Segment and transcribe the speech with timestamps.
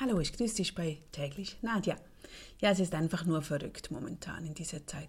[0.00, 1.96] Hallo, ich grüße dich bei täglich Nadja.
[2.60, 5.08] Ja, es ist einfach nur verrückt momentan in dieser Zeit.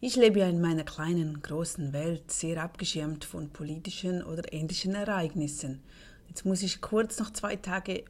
[0.00, 5.82] Ich lebe ja in meiner kleinen, großen Welt, sehr abgeschirmt von politischen oder ähnlichen Ereignissen.
[6.28, 8.04] Jetzt muss ich kurz noch zwei Tage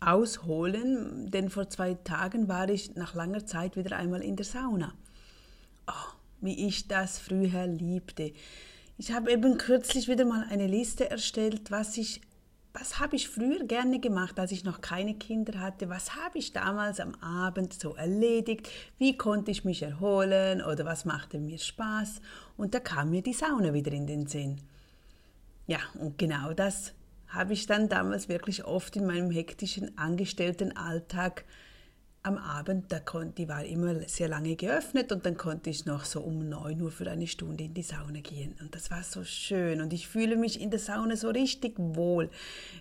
[0.00, 4.94] ausholen, denn vor zwei Tagen war ich nach langer Zeit wieder einmal in der Sauna.
[5.86, 8.32] Oh, wie ich das früher liebte.
[8.96, 12.22] Ich habe eben kürzlich wieder mal eine Liste erstellt, was ich
[12.78, 15.88] was habe ich früher gerne gemacht, als ich noch keine Kinder hatte?
[15.88, 18.68] Was habe ich damals am Abend so erledigt?
[18.98, 22.20] Wie konnte ich mich erholen oder was machte mir Spaß?
[22.56, 24.60] Und da kam mir die Sauna wieder in den Sinn.
[25.66, 26.92] Ja, und genau das
[27.28, 31.44] habe ich dann damals wirklich oft in meinem hektischen Angestelltenalltag
[32.28, 36.04] am Abend, da konnte, die war immer sehr lange geöffnet und dann konnte ich noch
[36.04, 38.54] so um 9 Uhr für eine Stunde in die Sauna gehen.
[38.60, 42.30] Und das war so schön und ich fühle mich in der Sauna so richtig wohl.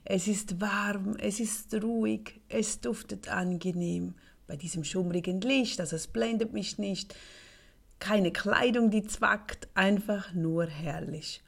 [0.04, 4.16] Es ist warm, es ist ruhig, es duftet angenehm
[4.48, 7.16] bei diesem schummrigen Licht, also es blendet mich nicht.
[8.00, 11.42] Keine Kleidung, die zwackt, einfach nur herrlich.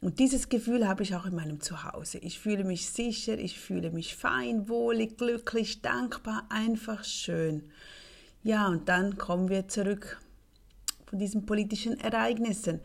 [0.00, 2.18] Und dieses Gefühl habe ich auch in meinem Zuhause.
[2.18, 7.70] Ich fühle mich sicher, ich fühle mich fein, wohlig, glücklich, dankbar, einfach schön.
[8.42, 10.20] Ja, und dann kommen wir zurück
[11.06, 12.80] von diesen politischen Ereignissen.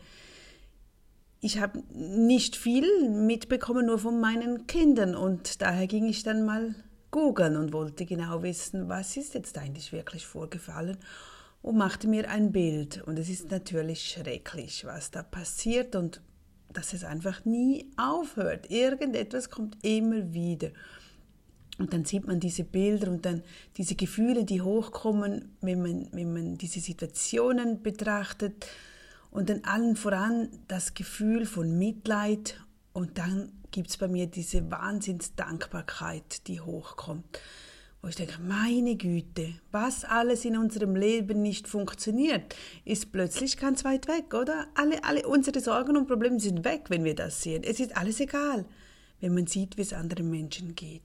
[1.42, 6.74] Ich habe nicht viel mitbekommen, nur von meinen Kindern und daher ging ich dann mal
[7.10, 10.96] googeln und wollte genau wissen, was ist jetzt eigentlich wirklich vorgefallen
[11.62, 13.02] und machte mir ein Bild.
[13.02, 16.20] Und es ist natürlich schrecklich, was da passiert und
[16.72, 18.70] dass es einfach nie aufhört.
[18.70, 20.70] Irgendetwas kommt immer wieder.
[21.78, 23.42] Und dann sieht man diese Bilder und dann
[23.76, 28.66] diese Gefühle, die hochkommen, wenn man, wenn man diese Situationen betrachtet.
[29.30, 32.60] Und dann allen voran das Gefühl von Mitleid.
[32.92, 37.40] Und dann gibt es bei mir diese Wahnsinnsdankbarkeit, die hochkommt
[38.02, 43.84] wo ich denke, meine Güte, was alles in unserem Leben nicht funktioniert, ist plötzlich ganz
[43.84, 44.68] weit weg, oder?
[44.74, 47.62] Alle, alle unsere Sorgen und Probleme sind weg, wenn wir das sehen.
[47.62, 48.64] Es ist alles egal,
[49.20, 51.02] wenn man sieht, wie es anderen Menschen geht.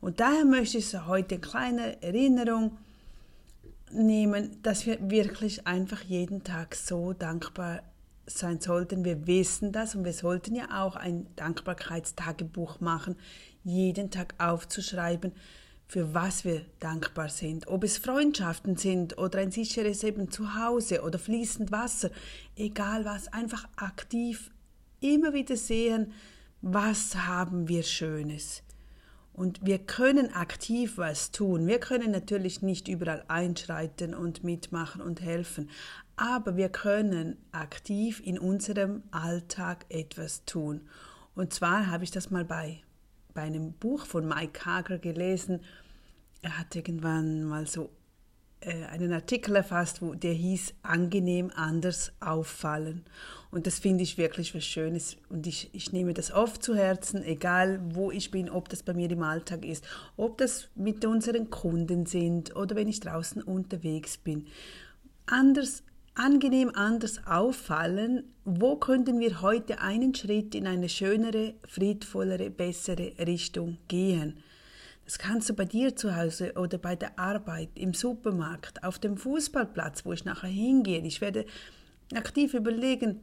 [0.00, 2.78] Und daher möchte ich heute eine kleine Erinnerung
[3.90, 7.82] nehmen, dass wir wirklich einfach jeden Tag so dankbar
[8.26, 9.04] sein sollten.
[9.04, 13.16] Wir wissen das und wir sollten ja auch ein Dankbarkeitstagebuch machen,
[13.64, 15.32] jeden Tag aufzuschreiben,
[15.86, 17.68] für was wir dankbar sind.
[17.68, 22.10] Ob es Freundschaften sind oder ein sicheres Leben zu Hause oder fließend Wasser,
[22.56, 24.50] egal was, einfach aktiv
[25.00, 26.12] immer wieder sehen,
[26.60, 28.62] was haben wir Schönes.
[29.32, 31.66] Und wir können aktiv was tun.
[31.66, 35.68] Wir können natürlich nicht überall einschreiten und mitmachen und helfen,
[36.16, 40.88] aber wir können aktiv in unserem Alltag etwas tun.
[41.34, 42.80] Und zwar habe ich das mal bei
[43.36, 45.60] bei einem Buch von Mike Hager gelesen.
[46.40, 47.90] Er hat irgendwann mal so
[48.60, 53.04] äh, einen Artikel erfasst, wo der hieß angenehm anders auffallen.
[53.50, 55.18] Und das finde ich wirklich was Schönes.
[55.28, 58.94] Und ich, ich nehme das oft zu Herzen, egal wo ich bin, ob das bei
[58.94, 59.86] mir im Alltag ist,
[60.16, 64.46] ob das mit unseren Kunden sind oder wenn ich draußen unterwegs bin.
[65.26, 65.82] Anders
[66.16, 73.78] angenehm anders auffallen, wo könnten wir heute einen Schritt in eine schönere, friedvollere, bessere Richtung
[73.88, 74.42] gehen?
[75.04, 79.16] Das kannst du bei dir zu Hause oder bei der Arbeit, im Supermarkt, auf dem
[79.16, 81.00] Fußballplatz, wo ich nachher hingehe.
[81.02, 81.44] Ich werde
[82.14, 83.20] aktiv überlegen,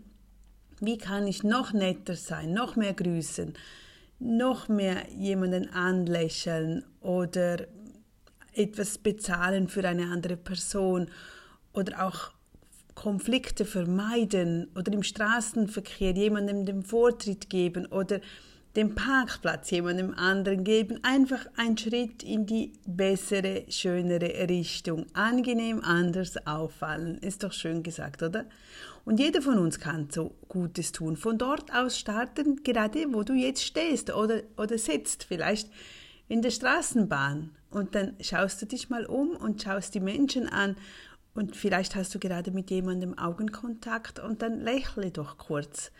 [0.79, 3.53] wie kann ich noch netter sein, noch mehr grüßen,
[4.19, 7.67] noch mehr jemanden anlächeln oder
[8.53, 11.09] etwas bezahlen für eine andere Person
[11.73, 12.32] oder auch
[13.03, 18.21] Konflikte vermeiden oder im Straßenverkehr jemandem den Vortritt geben oder
[18.77, 26.47] den Parkplatz jemandem anderen geben, einfach ein Schritt in die bessere, schönere Richtung, angenehm anders
[26.47, 28.45] auffallen, ist doch schön gesagt, oder?
[29.03, 31.17] Und jeder von uns kann so Gutes tun.
[31.17, 35.69] Von dort aus starten, gerade wo du jetzt stehst oder, oder sitzt, vielleicht
[36.29, 37.51] in der Straßenbahn.
[37.69, 40.77] Und dann schaust du dich mal um und schaust die Menschen an
[41.33, 45.91] und vielleicht hast du gerade mit jemandem Augenkontakt und dann lächle doch kurz.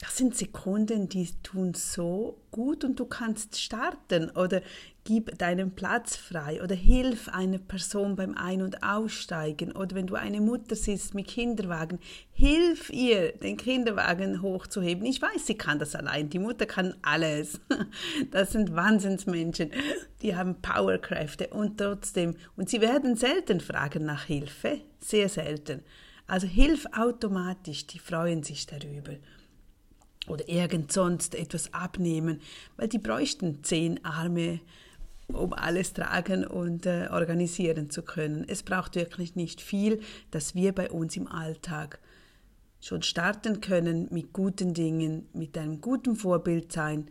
[0.00, 4.62] Das sind Sekunden, die tun so gut und du kannst starten oder
[5.04, 10.14] gib deinen Platz frei oder hilf einer Person beim Ein- und Aussteigen oder wenn du
[10.14, 11.98] eine Mutter siehst mit Kinderwagen,
[12.32, 15.04] hilf ihr, den Kinderwagen hochzuheben.
[15.04, 17.60] Ich weiß, sie kann das allein, die Mutter kann alles.
[18.30, 19.70] Das sind Wahnsinnsmenschen,
[20.22, 25.82] die haben Powerkräfte und trotzdem, und sie werden selten fragen nach Hilfe, sehr selten.
[26.26, 29.12] Also hilf automatisch, die freuen sich darüber
[30.28, 32.40] oder irgend sonst etwas abnehmen,
[32.76, 34.60] weil die bräuchten zehn Arme
[35.32, 38.44] um alles tragen und äh, organisieren zu können.
[38.48, 40.00] Es braucht wirklich nicht viel,
[40.30, 42.00] dass wir bei uns im Alltag
[42.80, 47.06] schon starten können mit guten Dingen, mit einem guten Vorbild sein,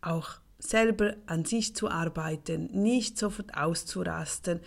[0.00, 4.60] auch selber an sich zu arbeiten, nicht sofort auszurasten,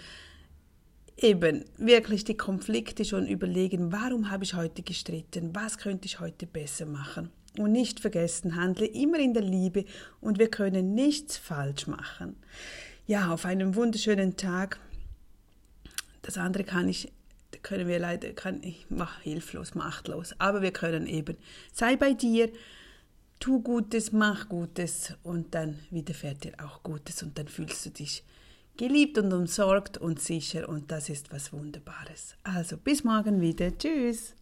[1.17, 6.45] eben wirklich die Konflikte schon überlegen, warum habe ich heute gestritten, was könnte ich heute
[6.45, 7.31] besser machen.
[7.57, 9.85] Und nicht vergessen, handle immer in der Liebe
[10.21, 12.35] und wir können nichts falsch machen.
[13.07, 14.79] Ja, auf einem wunderschönen Tag.
[16.21, 17.11] Das andere kann ich,
[17.63, 20.35] können wir leider, kann ich, mach, hilflos, machtlos.
[20.39, 21.37] Aber wir können eben,
[21.71, 22.51] sei bei dir,
[23.39, 28.23] tu Gutes, mach Gutes und dann widerfährt dir auch Gutes und dann fühlst du dich
[28.77, 32.35] geliebt und umsorgt und sicher und das ist was Wunderbares.
[32.43, 33.75] Also bis morgen wieder.
[33.77, 34.36] Tschüss.